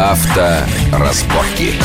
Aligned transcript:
Авторазборки. 0.00 1.78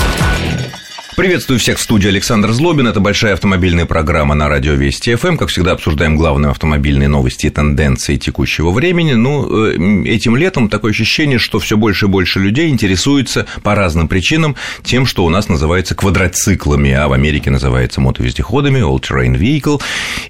Приветствую 1.15 1.59
всех 1.59 1.77
в 1.77 1.81
студии 1.81 2.09
Александр 2.09 2.51
Злобин. 2.51 2.87
Это 2.87 2.99
большая 2.99 3.35
автомобильная 3.35 3.85
программа 3.85 4.35
на 4.35 4.49
радио 4.49 4.73
Вести 4.73 5.15
ФМ. 5.15 5.37
Как 5.37 5.47
всегда, 5.47 5.71
обсуждаем 5.71 6.17
главные 6.17 6.49
автомобильные 6.49 7.07
новости 7.07 7.45
и 7.45 7.49
тенденции 7.49 8.17
текущего 8.17 8.71
времени. 8.71 9.13
Ну, 9.13 9.69
э, 9.69 10.07
этим 10.09 10.35
летом 10.35 10.67
такое 10.67 10.91
ощущение, 10.91 11.39
что 11.39 11.59
все 11.59 11.77
больше 11.77 12.07
и 12.07 12.09
больше 12.09 12.41
людей 12.41 12.69
интересуются 12.69 13.45
по 13.63 13.75
разным 13.75 14.09
причинам 14.09 14.57
тем, 14.83 15.05
что 15.05 15.23
у 15.23 15.29
нас 15.29 15.47
называется 15.47 15.95
квадроциклами, 15.95 16.91
а 16.91 17.07
в 17.07 17.13
Америке 17.13 17.49
называется 17.49 18.01
мотовездеходами, 18.01 18.79
all-terrain 18.79 19.37
vehicle. 19.37 19.81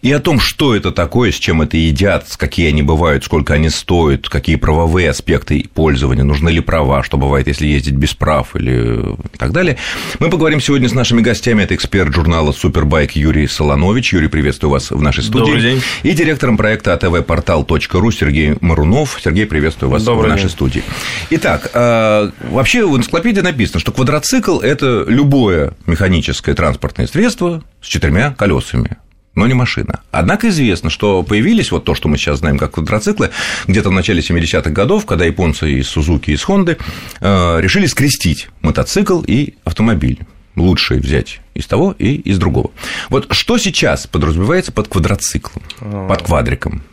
И 0.04 0.12
о 0.12 0.20
том, 0.20 0.40
что 0.40 0.76
это 0.76 0.92
такое, 0.92 1.32
с 1.32 1.36
чем 1.36 1.64
это 1.64 1.78
едят, 1.78 2.28
какие 2.38 2.68
они 2.68 2.84
бывают, 2.84 3.24
сколько 3.24 3.56
они 3.56 3.70
стоят, 3.72 4.30
какие 4.30 4.56
правовые 4.56 5.10
аспекты 5.10 5.66
пользования, 5.74 6.24
нужны 6.24 6.50
ли 6.50 6.60
права, 6.60 7.02
что 7.02 7.18
бывает, 7.18 7.48
если 7.48 7.66
ездить 7.66 7.96
без 7.96 8.14
прав 8.14 8.56
или 8.56 9.04
так 9.40 9.52
далее, 9.52 9.78
мы 10.20 10.30
поговорим 10.30 10.62
сегодня 10.62 10.75
Сегодня 10.76 10.90
с 10.90 10.94
нашими 10.94 11.22
гостями 11.22 11.64
это 11.64 11.74
эксперт 11.74 12.14
журнала 12.14 12.52
Супербайк 12.52 13.14
Юрий 13.14 13.48
Солонович. 13.48 14.12
Юрий, 14.12 14.28
приветствую 14.28 14.72
вас 14.72 14.92
в 14.92 15.02
нашей 15.02 15.24
студии. 15.24 15.46
Добрый 15.46 15.62
день. 15.62 15.82
И 16.04 16.12
директором 16.12 16.58
проекта 16.58 16.92
АТВпортал.ру 16.96 18.12
Сергей 18.12 18.58
Марунов. 18.60 19.18
Сергей, 19.24 19.46
приветствую 19.46 19.90
вас 19.90 20.04
Добрый 20.04 20.26
в 20.26 20.30
нашей 20.32 20.48
день. 20.48 20.52
студии. 20.52 20.84
Итак, 21.30 21.72
э, 21.74 22.30
вообще 22.50 22.86
в 22.86 22.98
энциклопедии 22.98 23.40
написано, 23.40 23.80
что 23.80 23.94
квадроцикл– 23.94 24.60
это 24.62 25.06
любое 25.08 25.72
механическое 25.86 26.54
транспортное 26.54 27.08
средство 27.08 27.64
с 27.82 27.88
четырьмя 27.88 28.36
колесами 28.38 28.98
но 29.34 29.48
не 29.48 29.54
машина. 29.54 30.00
Однако 30.12 30.48
известно, 30.48 30.90
что 30.90 31.22
появились 31.22 31.70
вот 31.70 31.84
то, 31.84 31.94
что 31.94 32.08
мы 32.08 32.18
сейчас 32.18 32.40
знаем 32.40 32.58
как 32.58 32.72
квадроциклы, 32.72 33.32
где-то 33.68 33.90
в 33.90 33.92
начале 33.92 34.22
70-х 34.22 34.70
годов, 34.72 35.06
когда 35.06 35.26
японцы 35.26 35.72
из 35.74 35.88
Сузуки 35.90 36.32
и 36.32 36.34
из 36.36 36.44
Хонды 36.44 36.78
э, 37.20 37.62
решили 37.62 37.86
скрестить 37.86 38.48
мотоцикл 38.62 39.22
и 39.22 39.56
автомобиль 39.66 40.20
лучшее 40.56 41.00
взять 41.00 41.42
из 41.54 41.68
того 41.68 41.96
и 41.98 42.16
из 42.16 42.38
другого. 42.38 42.72
Вот 43.10 43.28
что 43.32 43.58
сейчас 43.58 44.08
подразумевается 44.08 44.72
под 44.72 44.88
квадроциклом, 44.88 45.64
под 46.08 46.22
квадриком? 46.22 46.84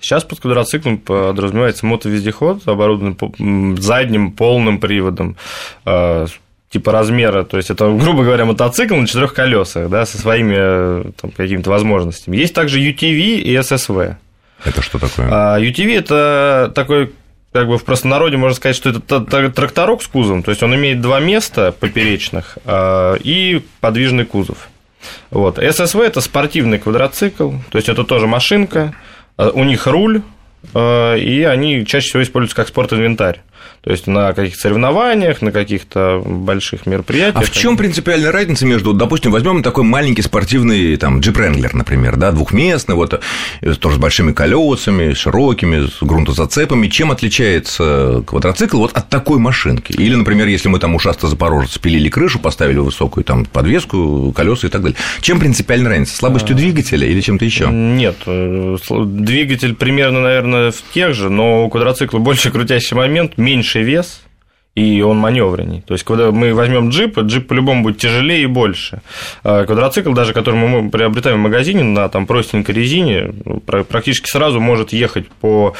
Сейчас 0.00 0.24
под 0.24 0.40
квадроциклом 0.40 0.98
подразумевается 0.98 1.84
мотовездеход, 1.84 2.66
оборудованный 2.68 3.80
задним 3.80 4.30
полным 4.30 4.78
приводом 4.78 5.36
э, 5.84 6.26
типа 6.70 6.92
размера, 6.92 7.44
то 7.44 7.56
есть 7.56 7.70
это, 7.70 7.90
грубо 7.90 8.22
говоря, 8.22 8.44
мотоцикл 8.44 8.94
на 8.94 9.06
четырех 9.06 9.34
колесах, 9.34 9.88
да, 9.88 10.06
со 10.06 10.18
своими 10.18 10.54
э, 10.56 11.04
там, 11.20 11.30
какими-то 11.32 11.70
возможностями. 11.70 12.36
Есть 12.36 12.54
также 12.54 12.80
UTV 12.80 13.40
и 13.40 13.54
SSV. 13.56 14.16
Это 14.64 14.82
что 14.82 14.98
такое? 14.98 15.28
А 15.30 15.60
UTV 15.60 15.98
это 15.98 16.72
такой 16.74 17.12
как 17.52 17.66
бы 17.66 17.78
в 17.78 17.84
простонародье 17.84 18.38
можно 18.38 18.56
сказать, 18.56 18.76
что 18.76 18.90
это 18.90 19.50
тракторок 19.50 20.02
с 20.02 20.06
кузовом, 20.06 20.42
то 20.42 20.50
есть 20.50 20.62
он 20.62 20.74
имеет 20.74 21.00
два 21.00 21.20
места 21.20 21.72
поперечных 21.72 22.58
а, 22.64 23.14
и 23.14 23.62
подвижный 23.80 24.26
кузов. 24.26 24.68
Вот. 25.30 25.58
SSV 25.58 26.04
это 26.04 26.20
спортивный 26.20 26.78
квадроцикл, 26.78 27.52
то 27.70 27.78
есть 27.78 27.88
это 27.88 28.04
тоже 28.04 28.26
машинка, 28.26 28.94
а, 29.36 29.50
у 29.50 29.64
них 29.64 29.86
руль, 29.86 30.22
а, 30.74 31.14
и 31.14 31.42
они 31.42 31.86
чаще 31.86 32.08
всего 32.08 32.22
используются 32.22 32.56
как 32.56 32.68
спортинвентарь. 32.68 33.40
То 33.82 33.90
есть 33.92 34.06
на 34.06 34.32
каких-то 34.32 34.60
соревнованиях, 34.60 35.40
на 35.40 35.52
каких-то 35.52 36.22
больших 36.24 36.86
мероприятиях. 36.86 37.36
А 37.36 37.46
в 37.46 37.50
чем 37.50 37.76
принципиальная 37.76 38.32
разница 38.32 38.66
между, 38.66 38.92
допустим, 38.92 39.30
возьмем 39.30 39.62
такой 39.62 39.84
маленький 39.84 40.22
спортивный 40.22 40.96
там 40.96 41.20
джип 41.20 41.38
Wrangler, 41.38 41.70
например, 41.72 42.16
да, 42.16 42.32
двухместный, 42.32 42.94
вот 42.96 43.14
э, 43.62 43.74
тоже 43.74 43.96
с 43.96 43.98
большими 43.98 44.32
колесами, 44.32 45.14
широкими, 45.14 45.86
с 45.86 46.02
грунтозацепами. 46.02 46.88
Чем 46.88 47.10
отличается 47.10 48.22
квадроцикл 48.26 48.78
вот 48.78 48.92
от 48.92 49.08
такой 49.08 49.38
машинки? 49.38 49.92
Или, 49.92 50.14
например, 50.14 50.48
если 50.48 50.68
мы 50.68 50.78
там 50.78 50.94
ушасто 50.94 51.28
запорожец 51.28 51.78
пилили 51.78 52.08
крышу, 52.08 52.38
поставили 52.38 52.78
высокую 52.78 53.24
там 53.24 53.44
подвеску, 53.44 54.32
колеса 54.32 54.66
и 54.66 54.70
так 54.70 54.82
далее. 54.82 54.96
Чем 55.20 55.38
принципиальная 55.38 55.90
разница? 55.90 56.16
Слабостью 56.16 56.54
А. 56.54 56.58
двигателя 56.58 57.06
или 57.06 57.20
чем-то 57.20 57.44
еще? 57.44 57.68
Нет, 57.70 58.16
э, 58.26 58.76
двигатель 58.88 59.74
примерно, 59.74 60.20
наверное, 60.20 60.72
в 60.72 60.82
тех 60.92 61.14
же, 61.14 61.30
но 61.30 61.64
у 61.64 61.70
квадроцикла 61.70 62.18
больше 62.18 62.50
крутящий 62.50 62.96
момент, 62.96 63.38
меньше 63.48 63.82
вес, 63.82 64.22
и 64.74 65.02
он 65.02 65.16
маневренней. 65.18 65.80
То 65.80 65.94
есть, 65.94 66.04
когда 66.04 66.30
мы 66.30 66.54
возьмем 66.54 66.90
джип, 66.90 67.18
джип 67.18 67.48
по-любому 67.48 67.82
будет 67.82 67.98
тяжелее 67.98 68.42
и 68.42 68.46
больше. 68.46 69.00
А 69.42 69.64
Квадроцикл, 69.64 70.12
даже 70.12 70.32
который 70.32 70.60
мы 70.60 70.90
приобретаем 70.90 71.38
в 71.38 71.42
магазине 71.42 71.82
на 71.82 72.08
там, 72.08 72.26
простенькой 72.26 72.74
резине, 72.74 73.32
пр- 73.66 73.84
практически 73.84 74.28
сразу 74.30 74.60
может 74.60 74.92
ехать 74.92 75.28
по 75.40 75.74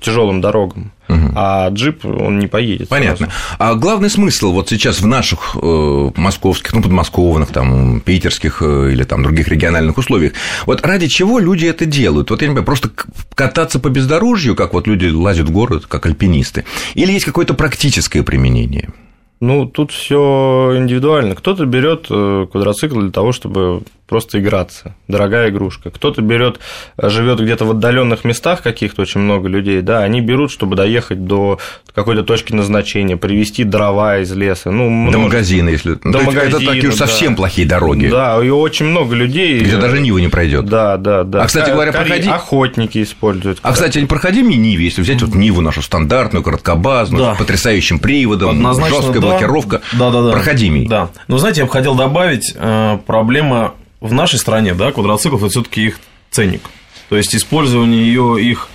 тяжелым 0.00 0.40
дорогам. 0.40 0.92
А 1.34 1.68
джип, 1.70 2.04
он 2.04 2.38
не 2.38 2.46
поедет. 2.46 2.88
Понятно. 2.88 3.26
сразу. 3.26 3.32
А 3.58 3.74
главный 3.74 4.10
смысл 4.10 4.52
вот 4.52 4.68
сейчас 4.68 5.00
в 5.00 5.06
наших 5.06 5.56
э, 5.60 6.10
московских, 6.16 6.72
ну, 6.72 6.82
подмосковных, 6.82 7.50
там, 7.50 8.00
питерских 8.00 8.62
э, 8.62 8.92
или 8.92 9.04
там 9.04 9.22
других 9.22 9.48
региональных 9.48 9.98
условиях, 9.98 10.32
вот 10.66 10.84
ради 10.84 11.06
чего 11.08 11.38
люди 11.38 11.66
это 11.66 11.86
делают? 11.86 12.30
Вот 12.30 12.42
я 12.42 12.48
не 12.48 12.52
понимаю, 12.52 12.66
просто 12.66 12.90
кататься 13.34 13.78
по 13.78 13.88
бездорожью, 13.88 14.54
как 14.54 14.72
вот 14.74 14.86
люди 14.86 15.06
лазят 15.06 15.48
в 15.48 15.52
город, 15.52 15.86
как 15.86 16.06
альпинисты, 16.06 16.64
или 16.94 17.12
есть 17.12 17.24
какое-то 17.24 17.54
практическое 17.54 18.22
применение? 18.22 18.90
Ну, 19.40 19.64
тут 19.66 19.90
все 19.90 20.74
индивидуально. 20.76 21.34
Кто-то 21.34 21.64
берет 21.64 22.06
э, 22.10 22.46
квадроцикл 22.50 23.00
для 23.00 23.10
того, 23.10 23.32
чтобы 23.32 23.82
просто 24.06 24.40
играться. 24.40 24.96
Дорогая 25.06 25.50
игрушка. 25.50 25.90
Кто-то 25.90 26.20
берет, 26.20 26.58
живет 27.00 27.38
где-то 27.40 27.64
в 27.64 27.70
отдаленных 27.70 28.24
местах 28.24 28.60
каких-то 28.60 29.02
очень 29.02 29.20
много 29.20 29.48
людей, 29.48 29.82
да, 29.82 30.02
они 30.02 30.20
берут, 30.20 30.50
чтобы 30.50 30.74
доехать 30.74 31.26
до 31.26 31.58
какой-то 31.94 32.24
точки 32.24 32.52
назначения, 32.52 33.16
привезти 33.16 33.62
дрова 33.62 34.18
из 34.18 34.32
леса. 34.32 34.72
Ну, 34.72 34.84
До 34.86 34.90
множество. 34.90 35.20
магазина, 35.22 35.68
если. 35.68 35.94
До 35.94 36.00
то 36.00 36.08
есть 36.08 36.22
Это 36.22 36.26
магазина, 36.26 36.72
такие 36.72 36.88
уж 36.88 36.96
да. 36.98 37.06
совсем 37.06 37.36
плохие 37.36 37.68
дороги, 37.68 38.08
Да, 38.08 38.44
и 38.44 38.48
очень 38.50 38.86
много 38.86 39.14
людей. 39.14 39.60
где 39.60 39.76
э, 39.76 39.80
даже 39.80 40.00
Нива 40.00 40.18
не 40.18 40.28
пройдет. 40.28 40.66
Да, 40.66 40.96
да, 40.96 41.22
да. 41.22 41.44
А, 41.44 41.46
кстати 41.46 41.70
говоря, 41.70 41.92
кори- 41.92 42.08
проходи- 42.08 42.28
Охотники 42.30 43.02
используют. 43.04 43.60
А, 43.62 43.72
кстати, 43.72 43.98
не 44.00 44.06
проходимые 44.06 44.56
Ниве, 44.58 44.84
если 44.86 45.02
взять 45.02 45.22
вот 45.22 45.36
Ниву 45.36 45.60
нашу 45.60 45.82
стандартную, 45.82 46.42
короткобазную, 46.42 47.24
Да. 47.26 47.34
с 47.36 47.38
потрясающим 47.38 48.00
приводом, 48.00 48.50
Однозначно, 48.50 48.96
жесткая 48.96 49.22
да. 49.22 49.28
Блокировка, 49.30 49.82
Да, 49.92 50.10
да, 50.10 50.22
да. 50.22 50.32
проходимей. 50.32 50.86
Да. 50.86 51.10
Но 51.28 51.38
знаете, 51.38 51.60
я 51.60 51.66
бы 51.66 51.72
хотел 51.72 51.94
добавить, 51.94 52.52
э, 52.54 52.98
проблема 53.06 53.74
в 54.00 54.12
нашей 54.12 54.38
стране, 54.38 54.74
да, 54.74 54.92
квадроциклов 54.92 55.42
это 55.42 55.50
все-таки 55.50 55.86
их 55.86 56.00
ценник. 56.30 56.62
То 57.08 57.16
есть 57.16 57.34
использование 57.34 58.02
ее 58.06 58.38
их 58.40 58.68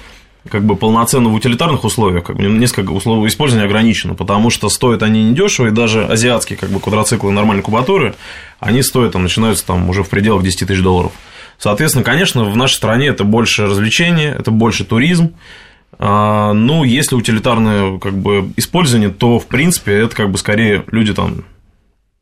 как 0.50 0.64
бы 0.64 0.76
полноценно 0.76 1.30
в 1.30 1.34
утилитарных 1.34 1.84
условиях, 1.84 2.24
как 2.26 2.36
бы 2.36 2.44
несколько 2.44 2.92
условий 2.92 3.28
использования 3.30 3.66
ограничено, 3.66 4.14
потому 4.14 4.50
что 4.52 4.70
стоят 4.70 5.02
они 5.02 5.24
недешево, 5.24 5.68
и 5.68 5.72
даже 5.72 6.06
азиатские 6.06 6.58
как 6.58 6.70
бы 6.70 6.80
квадроциклы 6.80 7.32
нормальной 7.32 7.64
кубатуры, 7.64 8.14
они 8.60 8.84
стоят, 8.84 9.14
там, 9.14 9.24
начинаются 9.24 9.66
там 9.66 9.90
уже 9.90 10.04
в 10.04 10.10
пределах 10.10 10.44
10 10.44 10.68
тысяч 10.68 10.82
долларов. 10.82 11.14
Соответственно, 11.58 12.04
конечно, 12.04 12.44
в 12.44 12.56
нашей 12.56 12.76
стране 12.76 13.08
это 13.08 13.24
больше 13.24 13.66
развлечения, 13.66 14.36
это 14.38 14.52
больше 14.52 14.84
туризм, 14.84 15.34
ну, 16.00 16.84
если 16.84 17.16
утилитарное 17.16 18.00
как 18.00 18.14
бы 18.18 18.50
использование, 18.58 19.10
то 19.10 19.40
в 19.40 19.48
принципе 19.48 19.94
это 19.94 20.16
как 20.16 20.32
бы 20.32 20.38
скорее 20.38 20.84
люди 20.92 21.14
там 21.14 21.46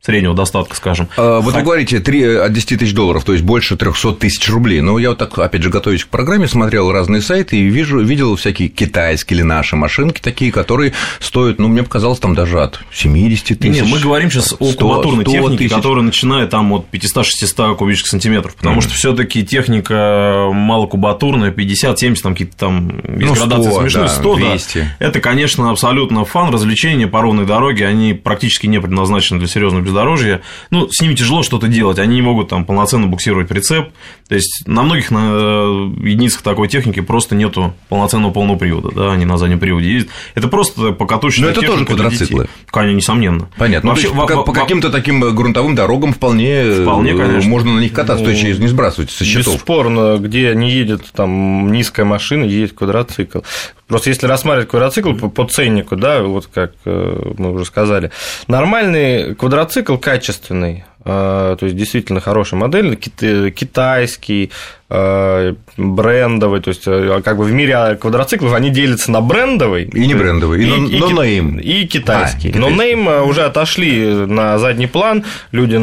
среднего 0.05 0.33
достатка, 0.35 0.75
скажем. 0.75 1.07
Вот 1.15 1.53
вы 1.53 1.61
говорите 1.61 1.99
3 1.99 2.35
от 2.35 2.51
10 2.53 2.79
тысяч 2.79 2.93
долларов, 2.93 3.23
то 3.23 3.31
есть 3.31 3.43
больше 3.45 3.77
300 3.77 4.13
тысяч 4.13 4.49
рублей. 4.49 4.81
Но 4.81 4.99
я 4.99 5.09
вот 5.09 5.17
так, 5.19 5.37
опять 5.39 5.63
же, 5.63 5.69
готовясь 5.69 6.03
к 6.03 6.07
программе, 6.09 6.47
смотрел 6.47 6.91
разные 6.91 7.21
сайты 7.21 7.57
и 7.57 7.63
вижу, 7.67 7.99
видел 8.01 8.35
всякие 8.35 8.67
китайские 8.67 9.37
или 9.37 9.43
наши 9.43 9.75
машинки 9.77 10.19
такие, 10.19 10.51
которые 10.51 10.91
стоят, 11.19 11.57
ну, 11.57 11.69
мне 11.69 11.83
показалось, 11.83 12.19
там 12.19 12.35
даже 12.35 12.59
от 12.61 12.81
70 12.91 13.57
тысяч. 13.59 13.81
Не, 13.81 13.87
мы 13.87 13.99
говорим 13.99 14.29
сейчас 14.29 14.53
о 14.59 14.71
100, 14.71 14.75
кубатурной 14.77 15.23
100 15.23 15.31
технике, 15.31 15.69
которая 15.69 16.03
начинает 16.03 16.49
там 16.49 16.73
от 16.73 16.85
500-600 16.91 17.75
кубических 17.77 18.11
сантиметров, 18.11 18.55
потому 18.55 18.75
Мгм. 18.75 18.81
что 18.81 18.93
все 18.95 19.13
таки 19.13 19.45
техника 19.45 20.49
малокубатурная, 20.51 21.51
50-70, 21.51 22.21
там 22.23 22.33
какие-то 22.33 22.57
там 22.57 22.89
есть 23.17 23.29
Ну, 23.29 23.35
градации 23.35 23.69
100, 23.71 23.79
смешные, 23.81 24.03
да, 24.05 24.09
100, 24.09 24.35
да. 24.35 24.49
200. 24.49 24.87
Это, 24.99 25.19
конечно, 25.21 25.69
абсолютно 25.69 26.25
фан, 26.25 26.51
развлечения 26.51 27.07
по 27.07 27.21
ровной 27.21 27.45
дороге, 27.45 27.87
они 27.87 28.13
практически 28.13 28.67
не 28.67 28.81
предназначены 28.81 29.39
для 29.39 29.47
серьезного 29.47 29.83
бездорожья. 29.93 30.41
Ну, 30.71 30.89
с 30.91 31.01
ними 31.01 31.13
тяжело 31.13 31.43
что-то 31.43 31.67
делать, 31.67 31.99
они 31.99 32.15
не 32.15 32.21
могут 32.21 32.49
там 32.49 32.65
полноценно 32.65 33.07
буксировать 33.07 33.47
прицеп. 33.47 33.89
То 34.27 34.35
есть 34.35 34.63
на 34.65 34.81
многих 34.81 35.11
на 35.11 35.91
единицах 36.03 36.41
такой 36.41 36.67
техники 36.67 36.99
просто 37.01 37.35
нету 37.35 37.73
полноценного 37.89 38.31
полного 38.31 38.57
привода, 38.57 38.89
да, 38.93 39.11
они 39.13 39.25
на 39.25 39.37
заднем 39.37 39.59
приводе 39.59 39.91
ездят. 39.93 40.11
Это 40.35 40.47
просто 40.47 40.91
покатушечная 40.91 41.49
Но 41.49 41.51
это 41.51 41.61
тоже 41.61 41.71
техника 41.85 41.93
квадроциклы. 41.93 42.47
Конечно, 42.71 42.95
несомненно. 42.97 43.49
Понятно. 43.57 43.89
Ну, 43.89 43.93
Вообще, 43.95 44.09
во- 44.09 44.25
по, 44.27 44.43
по 44.43 44.51
во- 44.51 44.53
каким-то 44.53 44.89
таким 44.89 45.19
грунтовым 45.35 45.75
дорогам 45.75 46.13
вполне, 46.13 46.63
Вполне, 46.81 47.11
э, 47.11 47.17
конечно. 47.17 47.49
можно 47.49 47.73
на 47.75 47.79
них 47.79 47.93
кататься, 47.93 48.23
то 48.25 48.31
есть 48.31 48.59
не 48.59 48.67
сбрасывать 48.67 49.11
со 49.11 49.23
счетов. 49.23 49.55
Бесспорно, 49.55 50.17
где 50.17 50.53
не 50.55 50.71
едет 50.71 51.03
там 51.15 51.71
низкая 51.71 52.05
машина, 52.05 52.43
едет 52.45 52.73
квадроцикл. 52.73 53.39
Просто 53.93 54.09
если 54.09 54.25
рассматривать 54.25 54.69
квадроцикл 54.69 55.13
по, 55.13 55.47
ценнику, 55.47 55.95
да, 55.95 56.23
вот 56.23 56.47
как 56.47 56.71
э, 56.85 57.31
мы 57.37 57.51
уже 57.51 57.63
сказали, 57.63 58.09
нормальный 58.47 59.35
квадроцикл 59.35 59.97
качественный 59.97 60.83
то 61.03 61.57
есть 61.61 61.75
действительно 61.75 62.19
хорошая 62.21 62.59
модель, 62.59 62.95
китайский, 62.95 64.51
брендовый, 64.89 66.61
то 66.61 66.69
есть 66.69 66.83
как 66.83 67.37
бы 67.37 67.45
в 67.45 67.51
мире 67.51 67.97
квадроциклов 67.99 68.53
они 68.53 68.69
делятся 68.69 69.11
на 69.11 69.21
брендовый 69.21 69.85
и 69.85 70.05
не 70.05 70.13
брендовый, 70.13 70.63
и, 70.63 70.67
и, 70.67 70.97
и, 70.97 71.13
нейм. 71.13 71.57
и 71.57 71.85
китайский. 71.85 72.51
А, 72.53 72.59
Но 72.59 72.69
нейм 72.69 73.07
уже 73.27 73.41
отошли 73.41 74.05
на 74.27 74.59
задний 74.59 74.87
план, 74.87 75.25
люди, 75.51 75.75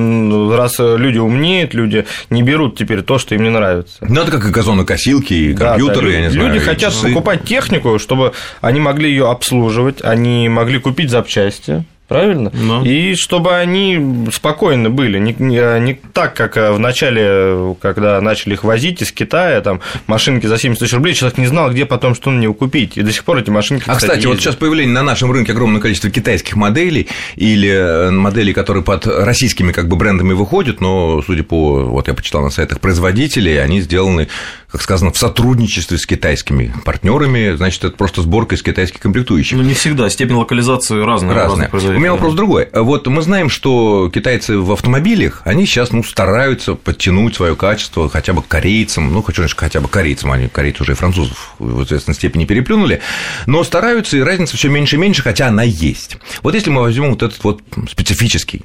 раз 0.55 0.77
люди 0.79 1.19
умнеют, 1.19 1.75
люди 1.75 2.07
не 2.31 2.43
берут 2.43 2.79
теперь 2.79 3.03
то, 3.03 3.19
что 3.19 3.35
им 3.35 3.43
не 3.43 3.51
нравится. 3.51 3.97
Ну, 4.01 4.21
это 4.23 4.31
как 4.31 4.47
и 4.47 4.51
газонокосилки, 4.51 5.35
и 5.35 5.55
компьютеры, 5.55 6.07
да, 6.07 6.13
да. 6.13 6.13
я 6.13 6.21
не 6.21 6.31
знаю. 6.31 6.49
Люди 6.49 6.65
хотят 6.65 6.93
часы. 6.93 7.09
покупать 7.09 7.45
технику, 7.45 7.99
чтобы 7.99 8.33
они 8.61 8.81
могли 8.81 9.11
ее 9.11 9.29
обслуживать, 9.29 10.03
они 10.03 10.49
могли 10.49 10.79
купить 10.79 11.11
запчасти, 11.11 11.85
правильно? 12.11 12.51
Но. 12.53 12.85
И 12.85 13.15
чтобы 13.15 13.55
они 13.55 14.27
спокойно 14.33 14.91
были, 14.91 15.21
не, 15.21 15.35
не, 15.39 15.81
не 15.81 15.95
так, 15.95 16.35
как 16.35 16.57
в 16.57 16.79
начале, 16.79 17.77
когда 17.81 18.21
начали 18.21 18.55
их 18.55 18.65
возить 18.65 19.01
из 19.01 19.13
Китая, 19.13 19.61
там 19.61 19.81
машинки 20.09 20.47
за 20.47 20.59
70 20.59 20.81
тысяч 20.81 20.93
рублей, 20.93 21.15
человек 21.15 21.39
не 21.39 21.47
знал, 21.47 21.71
где 21.71 21.87
потом 21.87 22.17
что 22.17 22.31
на 22.31 22.41
него 22.41 22.53
купить, 22.53 22.97
и 22.97 23.03
до 23.03 23.13
сих 23.13 23.23
пор 23.23 23.39
эти 23.39 23.51
машинки, 23.51 23.85
А, 23.87 23.95
кстати, 23.95 24.17
ездят. 24.17 24.27
вот 24.33 24.41
сейчас 24.41 24.57
появление 24.57 24.93
на 24.93 25.05
нашем 25.05 25.31
рынке 25.31 25.53
огромное 25.53 25.81
количество 25.81 26.11
китайских 26.11 26.57
моделей 26.57 27.07
или 27.37 27.71
э, 27.71 28.11
моделей, 28.11 28.53
которые 28.53 28.83
под 28.83 29.07
российскими 29.07 29.71
как 29.71 29.87
бы 29.87 29.95
брендами 29.95 30.33
выходят, 30.33 30.81
но, 30.81 31.23
судя 31.23 31.45
по, 31.45 31.85
вот 31.85 32.09
я 32.09 32.15
почитал 32.15 32.43
на 32.43 32.51
сайтах 32.51 32.81
производителей, 32.81 33.63
они 33.63 33.81
сделаны, 33.83 34.27
как 34.71 34.83
сказано, 34.83 35.13
в 35.13 35.19
сотрудничестве 35.19 35.99
с 35.99 36.07
китайскими 36.07 36.73
партнерами, 36.85 37.57
значит, 37.57 37.85
это 37.85 37.97
просто 37.97 38.23
сборка 38.23 38.55
из 38.55 38.63
китайских 38.63 39.01
комплектующих. 39.01 39.59
Ну, 39.59 39.65
не 39.65 39.75
всегда, 39.75 40.09
степень 40.11 40.37
локализации 40.37 41.03
разная. 41.03 41.35
Разная. 41.35 41.71
У 41.73 41.99
меня 41.99 42.13
вопрос 42.13 42.35
другой. 42.35 42.69
Вот 42.73 43.07
мы 43.07 43.23
знаем, 43.23 43.49
что 43.49 44.11
китайцы 44.13 44.59
в 44.59 44.71
автомобилях, 44.73 45.43
они 45.45 45.67
сейчас 45.67 45.91
ну, 45.93 46.05
стараются 46.05 46.75
подтянуть 46.75 47.35
свое 47.35 47.57
качество 47.57 48.09
хотя 48.09 48.33
бы 48.33 48.43
корейцам, 48.43 49.13
ну, 49.13 49.23
хочу 49.23 49.45
хотя 49.57 49.81
бы 49.81 49.89
корейцам, 49.89 50.33
они 50.33 50.49
корейцы 50.49 50.83
уже 50.83 50.93
и 50.93 50.95
французов 50.95 51.55
в 51.59 51.83
известной 51.85 52.15
степени 52.15 52.45
переплюнули, 52.45 53.01
но 53.47 53.65
стараются, 53.65 54.17
и 54.17 54.21
разница 54.21 54.57
все 54.57 54.69
меньше 54.69 54.97
и 54.97 54.99
меньше, 54.99 55.23
хотя 55.23 55.49
она 55.49 55.63
есть. 55.63 56.17
Вот 56.43 56.55
если 56.55 56.71
мы 56.71 56.83
возьмем 56.83 57.11
вот 57.11 57.23
этот 57.23 57.43
вот 57.43 57.63
специфический 57.91 58.63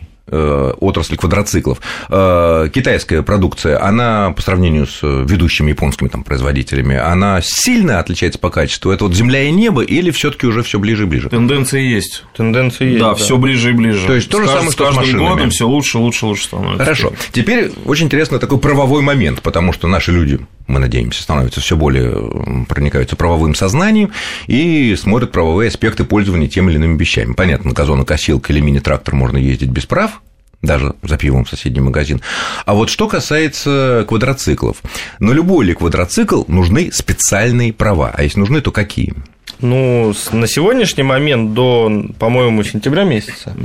отрасль 0.80 1.18
квадроциклов. 1.18 1.80
Э, 2.10 2.70
китайская 2.74 3.22
продукция, 3.22 3.84
она 3.84 4.32
по 4.32 4.42
сравнению 4.42 4.88
с 4.88 5.00
ведущими 5.02 5.70
японскими 5.70 6.08
там, 6.08 6.24
производителями, 6.24 6.98
она 6.98 7.40
сильно 7.42 8.00
отличается 8.00 8.40
по 8.40 8.50
качеству? 8.50 8.92
Это 8.92 9.06
вот 9.06 9.14
земля 9.14 9.44
и 9.44 9.52
небо 9.52 9.84
или 9.84 10.12
все 10.12 10.32
таки 10.32 10.48
уже 10.48 10.64
все 10.64 10.80
ближе 10.80 11.04
и 11.04 11.06
ближе? 11.06 11.30
Тенденции 11.30 11.82
есть. 11.82 12.24
Тенденции 12.36 12.88
есть. 12.88 13.00
Да, 13.00 13.10
да. 13.10 13.16
все 13.16 13.38
ближе 13.38 13.72
и 13.72 13.74
ближе. 13.74 14.06
То 14.06 14.14
есть 14.14 14.30
то 14.30 14.42
же 14.42 14.48
самое, 14.48 14.72
что 14.72 14.92
с 14.92 14.96
машинами. 14.96 15.28
годом 15.28 15.50
все 15.50 15.68
лучше, 15.68 15.98
лучше, 15.98 16.26
лучше 16.26 16.46
становится. 16.46 16.84
Хорошо. 16.84 17.14
Теперь 17.32 17.72
очень 17.86 18.06
интересно 18.06 18.40
такой 18.40 18.60
правовой 18.60 19.02
момент, 19.02 19.42
потому 19.42 19.74
что 19.74 19.88
наши 19.88 20.12
люди, 20.12 20.40
мы 20.68 20.80
надеемся, 20.80 21.22
становятся 21.22 21.62
все 21.62 21.76
более 21.76 22.66
проникаются 22.68 23.16
правовым 23.16 23.56
сознанием 23.56 24.12
и 24.48 24.96
смотрят 24.96 25.32
правовые 25.32 25.68
аспекты 25.68 26.04
пользования 26.04 26.48
тем 26.48 26.70
или 26.70 26.78
иными 26.78 26.98
вещами. 26.98 27.34
Понятно, 27.34 27.72
газонокосилка 27.72 28.52
или 28.52 28.60
мини-трактор 28.60 29.16
можно 29.16 29.38
ездить 29.38 29.70
без 29.70 29.86
прав, 29.86 30.22
даже 30.62 30.96
за 31.04 31.18
пивом 31.18 31.46
в 31.46 31.50
соседний 31.50 31.82
магазин. 31.82 32.22
А 32.66 32.74
вот 32.74 32.90
что 32.90 33.08
касается 33.08 34.06
квадроциклов. 34.08 34.78
На 35.20 35.32
любой 35.32 35.66
ли 35.66 35.74
квадроцикл 35.74 36.44
нужны 36.48 36.92
специальные 36.92 37.74
права, 37.74 38.12
а 38.14 38.24
если 38.24 38.40
нужны, 38.40 38.62
то 38.62 38.72
какие? 38.72 39.14
Ну, 39.60 40.14
на 40.32 40.48
сегодняшний 40.48 41.04
момент 41.04 41.54
до, 41.54 41.92
по-моему, 42.20 42.64
сентября 42.64 43.04
месяца 43.04 43.56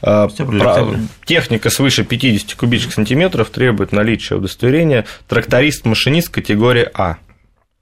да. 0.00 0.28
про... 0.28 0.86
техника 1.24 1.70
свыше 1.70 2.04
50 2.04 2.54
кубических 2.54 2.94
сантиметров 2.94 3.50
требует 3.50 3.92
наличия 3.92 4.36
удостоверения 4.36 5.04
тракторист-машинист 5.28 6.30
категории 6.30 6.88
А. 6.94 7.16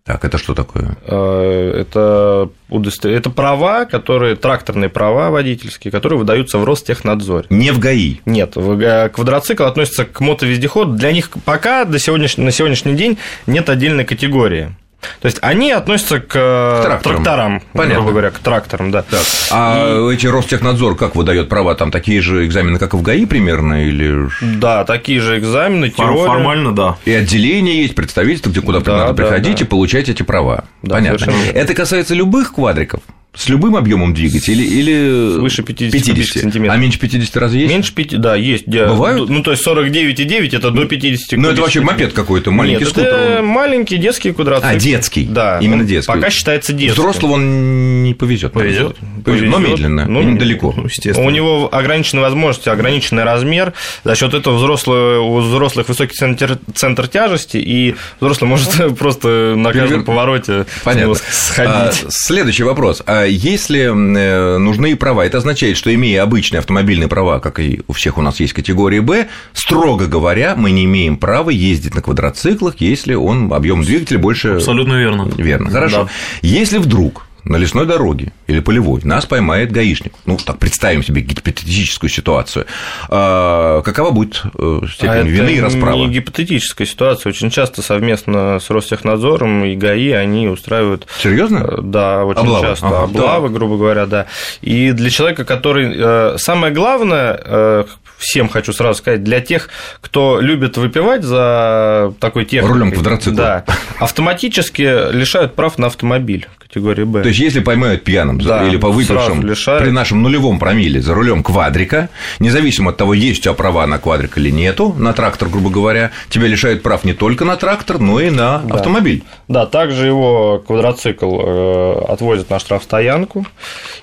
Так, 0.04 0.24
это 0.24 0.36
что 0.36 0.54
такое? 0.54 0.96
Э, 1.06 1.74
это, 1.80 2.48
удостов... 2.68 3.12
это 3.12 3.30
права, 3.30 3.84
которые, 3.84 4.34
тракторные 4.34 4.90
права 4.90 5.30
водительские, 5.30 5.92
которые 5.92 6.18
выдаются 6.18 6.58
в 6.58 6.64
Ростехнадзоре. 6.64 7.46
Не 7.50 7.70
в 7.70 7.78
ГАИ? 7.78 8.16
Нет, 8.26 8.56
в... 8.56 9.08
квадроцикл 9.10 9.62
относится 9.62 10.04
к 10.04 10.18
мотовездеходу. 10.20 10.94
Для 10.94 11.12
них 11.12 11.30
пока 11.44 11.84
до 11.84 12.00
сегодняш... 12.00 12.36
на 12.36 12.50
сегодняшний 12.50 12.94
день 12.94 13.16
нет 13.46 13.70
отдельной 13.70 14.04
категории. 14.04 14.74
То 15.20 15.26
есть 15.26 15.38
они 15.40 15.72
относятся 15.72 16.20
к, 16.20 16.28
к 16.28 16.82
тракторам, 16.84 17.22
тракторам 17.22 17.62
Понятно. 17.72 17.94
грубо 17.94 18.10
говоря, 18.10 18.30
к 18.30 18.38
тракторам, 18.38 18.90
да. 18.90 19.02
Так. 19.02 19.20
А 19.50 20.08
и... 20.10 20.14
эти 20.14 20.26
Ростехнадзор 20.26 20.96
как 20.96 21.16
выдает 21.16 21.48
права? 21.48 21.74
Там 21.74 21.90
такие 21.90 22.20
же 22.20 22.46
экзамены, 22.46 22.78
как 22.78 22.94
и 22.94 22.96
в 22.96 23.02
ГАИ 23.02 23.26
примерно? 23.26 23.86
Или... 23.86 24.28
Да, 24.40 24.84
такие 24.84 25.20
же 25.20 25.38
экзамены, 25.38 25.90
теория. 25.90 26.26
Формально, 26.26 26.74
да. 26.74 26.96
И 27.04 27.12
отделение 27.12 27.82
есть, 27.82 27.94
представительство, 27.94 28.50
где 28.50 28.60
куда 28.60 28.80
да, 28.80 28.96
надо 28.96 29.12
да, 29.12 29.22
приходить 29.22 29.58
да. 29.58 29.64
и 29.64 29.68
получать 29.68 30.08
эти 30.08 30.22
права. 30.22 30.64
Да, 30.82 30.96
Понятно. 30.96 31.32
Это 31.52 31.74
касается 31.74 32.14
любых 32.14 32.54
квадриков? 32.54 33.00
С 33.34 33.48
любым 33.48 33.76
объемом 33.76 34.12
двигателя 34.12 34.62
или 34.62 35.36
свыше 35.36 35.62
50, 35.62 35.90
50 35.90 36.42
сантиметров. 36.42 36.76
А 36.76 36.76
меньше 36.76 36.98
50 36.98 37.36
раз 37.38 37.52
есть? 37.54 37.72
Меньше 37.72 37.94
50, 37.94 38.20
да, 38.20 38.36
есть. 38.36 38.66
Бывают? 38.66 39.30
Ну, 39.30 39.42
то 39.42 39.52
есть 39.52 39.66
49,9 39.66 40.54
это 40.54 40.70
до 40.70 40.84
50 40.84 41.38
Ну, 41.38 41.48
это 41.48 41.62
вообще 41.62 41.80
мопед 41.80 42.12
какой-то, 42.12 42.50
маленький 42.50 42.80
Нет, 42.80 42.88
скутер. 42.90 43.08
Это 43.08 43.42
маленький 43.42 43.96
детский 43.96 44.32
квадроцикл. 44.32 44.68
А, 44.68 44.74
детский. 44.74 45.24
Да. 45.24 45.58
Именно 45.60 45.84
детский. 45.84 46.12
Пока 46.12 46.28
считается 46.28 46.74
детским. 46.74 47.02
Взрослого 47.02 47.32
он 47.32 48.02
не 48.02 48.12
повезет. 48.12 48.52
Повезет. 48.52 48.96
Повезет, 49.24 49.48
но 49.48 49.58
медленно, 49.58 50.04
ну, 50.06 50.20
и 50.20 50.24
недалеко. 50.26 50.74
Ну, 50.76 50.84
естественно. 50.84 51.26
У 51.26 51.30
него 51.30 51.70
ограниченные 51.72 52.22
возможности, 52.22 52.68
ограниченный 52.68 53.24
размер. 53.24 53.72
За 54.04 54.14
счет 54.14 54.34
этого 54.34 54.56
взрослый, 54.56 55.18
у 55.18 55.38
взрослых 55.38 55.88
высокий 55.88 56.14
центр, 56.14 56.58
центр 56.74 57.08
тяжести, 57.08 57.56
и 57.56 57.94
взрослый 58.20 58.50
может 58.50 58.96
просто 58.98 59.54
на 59.56 59.72
каждом 59.72 60.04
повороте 60.04 60.66
Понятно. 60.84 61.14
сходить. 61.14 61.72
А, 61.72 61.92
следующий 62.10 62.64
вопрос. 62.64 63.02
А 63.06 63.21
если 63.24 63.92
Э, 63.92 64.58
нужны 64.58 64.96
права. 64.96 65.24
Это 65.26 65.38
означает, 65.38 65.76
что 65.76 65.94
имея 65.94 66.22
обычные 66.22 66.60
автомобильные 66.60 67.08
права, 67.08 67.40
как 67.40 67.60
и 67.60 67.80
у 67.86 67.92
всех 67.92 68.18
у 68.18 68.22
нас 68.22 68.40
есть 68.40 68.52
категории 68.52 69.00
Б, 69.00 69.28
строго 69.52 70.06
говоря, 70.06 70.54
мы 70.56 70.70
не 70.70 70.84
имеем 70.84 71.16
права 71.16 71.50
ездить 71.50 71.94
на 71.94 72.02
квадроциклах, 72.02 72.76
если 72.80 73.14
он 73.14 73.52
объем 73.52 73.82
двигателя 73.82 74.18
больше. 74.18 74.48
Абсолютно 74.54 74.94
верно. 74.94 75.30
Верно. 75.36 75.70
Хорошо. 75.70 76.04
Да. 76.04 76.08
Если 76.42 76.78
вдруг 76.78 77.26
на 77.44 77.56
лесной 77.56 77.86
дороге 77.86 78.32
или 78.52 78.60
полевой 78.60 79.00
нас 79.04 79.26
поймает 79.26 79.72
гаишник. 79.72 80.12
Ну, 80.26 80.36
так 80.36 80.58
представим 80.58 81.02
себе 81.02 81.22
гипотетическую 81.22 82.10
ситуацию. 82.10 82.66
А, 83.08 83.82
какова 83.82 84.10
будет 84.10 84.42
э, 84.58 84.80
степень 84.92 85.10
а 85.10 85.22
вины 85.22 85.50
и 85.50 85.60
расправа? 85.60 85.96
не 85.96 86.08
гипотетическая 86.08 86.86
ситуация. 86.86 87.30
Очень 87.30 87.50
часто 87.50 87.82
совместно 87.82 88.58
с 88.60 88.70
Ростехнадзором 88.70 89.64
и 89.64 89.74
ГАИ 89.74 90.10
они 90.12 90.48
устраивают... 90.48 91.06
Серьезно? 91.18 91.58
Э, 91.58 91.78
да, 91.82 92.24
очень 92.24 92.42
облавы. 92.42 92.66
часто. 92.66 92.86
Ага, 92.86 93.02
облавы, 93.04 93.48
да. 93.48 93.54
грубо 93.54 93.76
говоря, 93.76 94.06
да. 94.06 94.26
И 94.60 94.92
для 94.92 95.10
человека, 95.10 95.44
который... 95.44 95.94
Э, 95.96 96.36
самое 96.38 96.72
главное, 96.72 97.86
всем 98.22 98.48
хочу 98.48 98.72
сразу 98.72 98.98
сказать, 98.98 99.22
для 99.22 99.40
тех, 99.40 99.68
кто 100.00 100.40
любит 100.40 100.76
выпивать 100.76 101.24
за 101.24 102.14
такой 102.20 102.44
техникой... 102.44 102.72
Рулем 102.72 102.92
квадроцикла. 102.92 103.36
Да, 103.36 103.64
автоматически 103.98 105.12
лишают 105.12 105.54
прав 105.54 105.78
на 105.78 105.88
автомобиль 105.88 106.48
категории 106.58 107.04
Б. 107.04 107.22
То 107.22 107.28
есть, 107.28 107.40
если 107.40 107.60
поймают 107.60 108.04
пьяным 108.04 108.38
да, 108.48 108.66
или 108.66 108.76
по 108.76 108.90
выпившим 108.90 109.40
при 109.42 109.90
нашем 109.90 110.22
нулевом 110.22 110.58
промиле 110.58 111.00
за 111.00 111.14
рулем 111.14 111.42
квадрика, 111.42 112.08
независимо 112.38 112.90
от 112.90 112.96
того, 112.96 113.14
есть 113.14 113.40
у 113.40 113.42
тебя 113.42 113.54
права 113.54 113.86
на 113.86 113.98
квадрик 113.98 114.38
или 114.38 114.50
нету, 114.50 114.94
на 114.96 115.12
трактор, 115.12 115.48
грубо 115.48 115.70
говоря, 115.70 116.10
тебя 116.28 116.46
лишают 116.46 116.82
прав 116.82 117.04
не 117.04 117.14
только 117.14 117.44
на 117.44 117.56
трактор, 117.56 117.98
но 117.98 118.20
и 118.20 118.30
на 118.30 118.58
да. 118.58 118.74
автомобиль. 118.74 119.24
Да, 119.48 119.66
также 119.66 120.06
его 120.06 120.62
квадроцикл 120.66 121.40
э, 121.40 122.04
отвозят 122.08 122.50
на 122.50 122.58
штрафстоянку, 122.58 123.46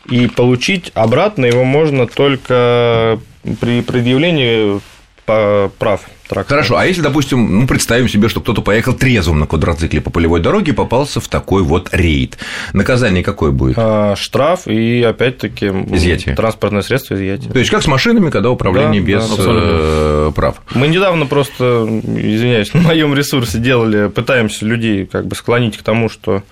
и 0.10 0.28
получить 0.28 0.92
обратно 0.94 1.46
его 1.46 1.64
можно 1.64 2.08
только 2.08 3.20
при 3.60 3.82
предъявлении 3.82 4.80
прав 5.78 6.02
трактора. 6.30 6.60
Хорошо, 6.60 6.78
а 6.78 6.86
если, 6.86 7.02
допустим, 7.02 7.62
ну, 7.62 7.68
представим 7.68 8.08
себе, 8.08 8.30
что 8.30 8.40
кто-то 8.40 8.62
поехал 8.62 8.94
трезвым 8.94 9.40
на 9.40 9.48
квадроцикле 9.48 10.00
по 10.00 10.12
полевой 10.12 10.40
дороге 10.40 10.72
и 10.72 10.76
попался 10.76 11.20
в 11.20 11.28
такой 11.28 11.64
вот 11.64 11.90
рейд, 11.92 12.38
наказание 12.74 13.24
какое 13.24 13.52
будет? 13.52 13.76
А, 13.78 14.16
штраф 14.16 14.68
и, 14.68 15.04
опять-таки, 15.04 15.68
изъятие. 15.68 16.36
транспортное 16.36 16.84
средство 16.84 17.16
изъятие. 17.16 17.52
То 17.52 17.60
есть, 17.60 17.72
как 17.72 17.82
с 17.84 17.88
машинами, 17.88 18.30
когда 18.30 18.52
управление 18.52 19.02
да, 19.02 19.08
без 19.08 19.28
да, 19.30 19.44
э, 19.48 20.32
прав? 20.36 20.62
Мы 20.76 20.88
недавно 20.88 21.26
просто, 21.26 21.88
извиняюсь, 22.04 22.74
на 22.74 22.82
моем 22.82 23.14
ресурсе 23.16 23.58
делали, 23.58 24.08
пытаемся 24.08 24.66
людей 24.66 25.06
как 25.06 25.26
бы 25.26 25.36
склонить 25.36 25.78
к 25.78 25.82
тому, 25.82 26.10
что 26.10 26.44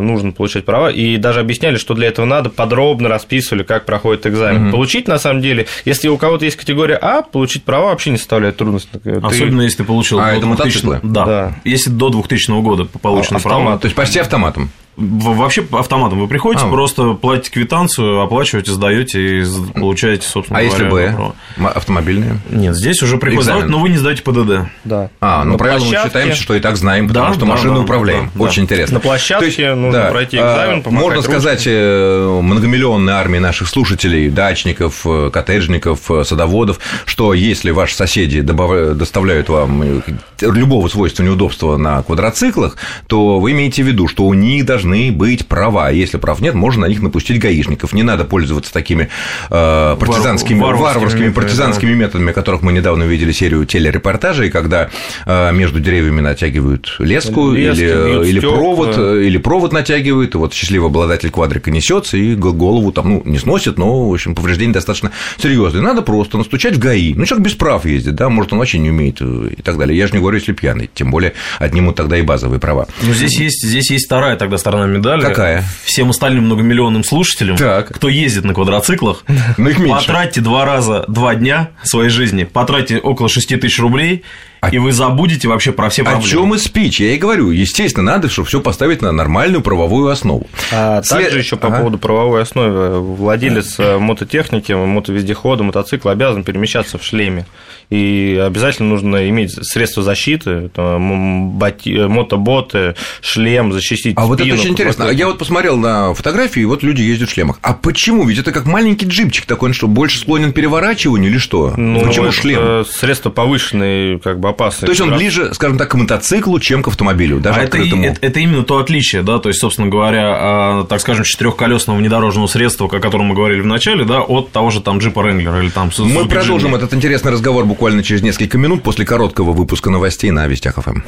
нужно 0.00 0.32
получать 0.32 0.64
права, 0.64 0.90
и 0.90 1.16
даже 1.16 1.40
объясняли, 1.40 1.76
что 1.76 1.94
для 1.94 2.08
этого 2.08 2.24
надо, 2.24 2.48
подробно 2.48 3.08
расписывали, 3.08 3.62
как 3.62 3.84
проходит 3.84 4.26
экзамен. 4.26 4.64
Угу. 4.64 4.72
Получить, 4.72 5.08
на 5.08 5.18
самом 5.18 5.42
деле, 5.42 5.66
если 5.84 6.08
у 6.08 6.16
кого-то 6.16 6.44
есть 6.44 6.56
категория 6.56 6.96
А, 6.96 7.22
получить 7.22 7.64
права 7.64 7.86
вообще 7.86 8.10
не 8.10 8.16
составляет 8.16 8.56
трудности. 8.56 8.90
Особенно, 9.22 9.58
ты... 9.58 9.64
если 9.64 9.78
ты 9.78 9.84
получил 9.84 10.20
а, 10.20 10.30
до 10.32 10.36
это 10.38 10.46
2000... 10.46 11.00
Да. 11.02 11.24
да. 11.24 11.56
Если 11.64 11.90
до 11.90 12.08
2000 12.08 12.62
года 12.62 12.84
получено 12.84 13.36
автомат. 13.36 13.62
права. 13.62 13.78
То 13.78 13.86
есть 13.86 13.96
почти 13.96 14.18
автоматом. 14.18 14.70
Вообще 15.00 15.64
автоматом 15.70 16.18
вы 16.18 16.26
приходите, 16.26 16.64
А. 16.66 16.68
просто 16.68 17.12
платите 17.12 17.50
квитанцию, 17.52 18.20
оплачиваете, 18.20 18.72
сдаете 18.72 19.42
и 19.42 19.44
получаете, 19.74 20.26
собственно 20.26 20.58
А 20.58 20.62
говоря, 20.64 20.76
если 20.84 20.90
Б? 20.92 21.14
право. 21.14 21.34
М- 21.56 21.66
Автомобильные? 21.68 22.38
Нет, 22.50 22.74
здесь 22.74 23.00
уже 23.02 23.14
Экзамен. 23.16 23.42
сдавать, 23.42 23.66
но 23.66 23.78
вы 23.78 23.90
не 23.90 23.96
сдаете 23.96 24.22
ПДД. 24.24 24.68
Да. 24.82 25.10
А, 25.20 25.44
ну 25.44 25.52
На 25.52 25.58
правильно, 25.58 25.84
мы 25.84 25.90
площадке- 25.92 26.08
считаемся, 26.08 26.42
что 26.42 26.54
и 26.56 26.60
так 26.60 26.76
знаем, 26.76 27.06
потому 27.06 27.26
Да, 27.28 27.32
что 27.34 27.40
да, 27.42 27.46
машину 27.46 27.74
да, 27.76 27.80
управляем. 27.82 28.24
да, 28.24 28.30
да. 28.34 28.44
Очень 28.44 28.64
интересно. 28.64 28.94
На 28.94 29.00
площадке 29.00 29.74
нужно 29.74 30.08
пройти 30.10 30.36
экзамен, 30.36 30.80
а, 30.80 30.82
помахать 30.82 30.92
Можно 30.92 31.16
ручкой. 31.18 31.30
сказать, 31.30 31.62
э, 31.66 32.40
многомиллионной 32.42 33.12
армии 33.12 33.38
наших 33.38 33.68
слушателей, 33.68 34.30
дачников, 34.30 35.02
э, 35.06 35.30
коттеджников, 35.32 36.10
э, 36.10 36.24
садоводов, 36.24 36.80
что 37.04 37.34
если 37.34 37.70
ваши 37.70 37.94
соседи 37.94 38.40
добав- 38.40 38.94
доставляют 38.96 39.48
вам 39.48 40.02
любого 40.40 40.88
свойства 40.88 41.22
неудобства 41.22 41.76
на 41.76 42.02
квадроциклах, 42.02 42.76
то 43.06 43.38
вы 43.38 43.52
имеете 43.52 43.84
в 43.84 43.86
виду, 43.86 44.08
что 44.08 44.24
у 44.24 44.34
них 44.34 44.66
должны 44.66 44.87
быть 45.10 45.46
права. 45.46 45.90
Если 45.90 46.16
прав 46.18 46.40
нет, 46.40 46.54
можно 46.54 46.82
на 46.82 46.86
них 46.86 47.02
напустить 47.02 47.38
гаишников. 47.38 47.92
Не 47.92 48.02
надо 48.02 48.24
пользоваться 48.24 48.72
такими 48.72 49.08
э, 49.50 49.96
партизанскими, 49.98 50.58
варварскими 50.58 50.98
варварскими, 50.98 51.26
методами, 51.26 51.34
партизанскими 51.34 51.94
методами, 51.94 52.32
которых 52.32 52.62
мы 52.62 52.72
недавно 52.72 53.04
увидели 53.04 53.32
серию 53.32 53.64
телерепортажей, 53.64 54.50
когда 54.50 54.90
э, 55.26 55.52
между 55.52 55.80
деревьями 55.80 56.20
натягивают 56.20 56.96
леску 56.98 57.52
Лески, 57.52 57.82
или, 57.82 57.86
бьют 57.86 58.26
или 58.26 58.38
стёкла. 58.38 58.56
провод, 58.56 58.94
э, 58.98 59.22
или 59.24 59.38
провод 59.38 59.72
натягивают, 59.72 60.34
и 60.34 60.38
вот 60.38 60.54
счастливый 60.54 60.88
обладатель 60.88 61.30
квадрика 61.30 61.70
несется 61.70 62.16
и 62.16 62.34
голову 62.34 62.92
там, 62.92 63.08
ну, 63.08 63.22
не 63.24 63.38
сносит, 63.38 63.78
но, 63.78 64.08
в 64.08 64.12
общем, 64.12 64.34
повреждения 64.34 64.72
достаточно 64.72 65.12
серьезные. 65.38 65.82
Надо 65.82 66.02
просто 66.02 66.38
настучать 66.38 66.74
в 66.74 66.78
ГАИ. 66.78 67.14
Ну, 67.14 67.24
человек 67.24 67.46
без 67.46 67.54
прав 67.54 67.84
ездит, 67.84 68.14
да, 68.14 68.28
может, 68.28 68.52
он 68.52 68.58
вообще 68.58 68.78
не 68.78 68.90
умеет 68.90 69.18
э, 69.20 69.50
и 69.56 69.62
так 69.62 69.78
далее. 69.78 69.96
Я 69.96 70.06
же 70.06 70.14
не 70.14 70.20
говорю, 70.20 70.38
если 70.38 70.52
пьяный, 70.52 70.90
тем 70.92 71.10
более 71.10 71.34
отнимут 71.58 71.96
тогда 71.96 72.18
и 72.18 72.22
базовые 72.22 72.60
права. 72.60 72.86
Но 73.02 73.12
здесь 73.12 73.38
есть, 73.38 73.66
здесь 73.66 73.90
есть 73.90 74.06
вторая 74.06 74.36
тогда 74.36 74.58
сторона 74.58 74.77
медали. 74.86 75.22
Какая? 75.22 75.64
Всем 75.84 76.10
остальным 76.10 76.44
многомиллионным 76.44 77.04
слушателям, 77.04 77.56
Так. 77.56 77.94
кто 77.94 78.08
ездит 78.08 78.44
на 78.44 78.54
квадроциклах, 78.54 79.24
их 79.28 79.78
меньше. 79.78 80.06
потратьте 80.06 80.40
два 80.40 80.64
раза 80.64 81.04
два 81.08 81.34
дня 81.34 81.70
своей 81.82 82.10
жизни, 82.10 82.44
потратьте 82.44 82.98
около 82.98 83.28
6 83.28 83.60
тысяч 83.60 83.78
рублей, 83.78 84.24
А- 84.60 84.70
и 84.70 84.78
вы 84.78 84.92
забудете 84.92 85.48
вообще 85.48 85.72
про 85.72 85.88
все 85.88 86.02
О 86.02 86.06
проблемы. 86.06 86.28
чем 86.30 86.54
и 86.54 86.58
спич? 86.58 87.00
Я 87.00 87.12
и 87.14 87.18
говорю, 87.18 87.50
естественно, 87.50 88.12
надо, 88.12 88.28
чтобы 88.28 88.48
все 88.48 88.60
поставить 88.60 89.02
на 89.02 89.12
нормальную 89.12 89.62
правовую 89.62 90.08
основу. 90.10 90.46
А 90.72 91.02
След- 91.02 91.24
также 91.24 91.38
еще 91.38 91.56
по 91.56 91.68
Ага. 91.68 91.78
поводу 91.78 91.98
правовой 91.98 92.42
основы. 92.42 93.00
Владелец 93.00 93.76
э, 93.78 93.98
мототехники, 93.98 94.72
мотовездехода, 94.72 95.62
мотоцикла 95.62 96.12
обязан 96.12 96.44
перемещаться 96.44 96.98
в 96.98 97.04
шлеме. 97.04 97.46
И 97.90 98.38
обязательно 98.44 98.90
нужно 98.90 99.28
иметь 99.30 99.52
средства 99.64 100.02
защиты, 100.02 100.50
это 100.50 100.82
м- 100.96 101.52
боти- 101.58 101.96
э, 101.96 102.06
мотоботы, 102.08 102.94
шлем, 103.22 103.72
защитить 103.72 104.14
А 104.16 104.26
вот 104.26 104.34
это 104.34 104.44
спину, 104.44 104.60
очень 104.60 104.72
интересно. 104.72 105.04
это. 105.04 105.12
Я 105.12 105.26
вот 105.26 105.38
посмотрел 105.38 105.76
на 105.78 106.12
фотографии, 106.12 106.60
и 106.60 106.64
вот 106.66 106.82
люди 106.82 107.00
ездят 107.00 107.30
в 107.30 107.32
шлемах. 107.32 107.58
А 107.62 107.72
почему? 107.72 108.24
Ведь 108.24 108.38
это 108.38 108.52
как 108.52 108.66
маленький 108.66 109.06
джипчик 109.06 109.46
такой, 109.46 109.70
он 109.70 109.72
что, 109.72 109.86
больше 109.86 110.18
склонен 110.18 110.52
к 110.52 110.54
переворачиванию 110.54 111.30
или 111.30 111.38
что? 111.38 111.72
Ну, 111.78 112.00
почему 112.00 112.30
шлем? 112.30 112.84
Средства 112.84 113.30
повышенной 113.30 114.18
как 114.18 114.38
бы 114.38 114.47
опасности. 114.48 114.86
То 114.86 114.90
есть 114.90 115.00
он 115.00 115.10
Раз- 115.10 115.18
ближе, 115.18 115.54
скажем 115.54 115.78
так, 115.78 115.90
к 115.90 115.94
мотоциклу, 115.94 116.58
чем 116.60 116.82
к 116.82 116.88
автомобилю, 116.88 117.40
даже 117.40 117.60
а 117.60 117.62
это, 117.64 117.76
открытому. 117.78 118.04
это, 118.04 118.18
это 118.20 118.40
именно 118.40 118.62
то 118.62 118.78
отличие, 118.78 119.22
да, 119.22 119.38
то 119.38 119.48
есть, 119.48 119.60
собственно 119.60 119.88
говоря, 119.88 120.36
а, 120.36 120.84
так 120.84 121.00
скажем, 121.00 121.24
четырехколесного 121.24 121.98
внедорожного 121.98 122.46
средства, 122.46 122.86
о 122.86 122.88
котором 122.88 123.26
мы 123.26 123.34
говорили 123.34 123.60
в 123.60 123.66
начале, 123.66 124.04
да, 124.04 124.20
от 124.20 124.50
того 124.52 124.70
же 124.70 124.80
там 124.80 124.98
джипа 124.98 125.20
Wrangler 125.20 125.62
или 125.62 125.70
там 125.70 125.90
Мы 125.98 126.26
продолжим 126.26 126.74
этот 126.74 126.94
интересный 126.94 127.32
разговор 127.32 127.64
буквально 127.64 128.02
через 128.02 128.22
несколько 128.22 128.58
минут 128.58 128.82
после 128.82 129.04
короткого 129.04 129.52
выпуска 129.52 129.90
новостей 129.90 130.30
на 130.30 130.46
Вестях 130.46 130.76
ФМ. 130.76 131.00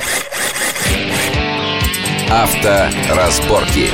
Авторазборки. 2.30 3.88